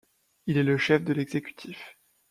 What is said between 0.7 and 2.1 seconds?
chef de l'exécutif.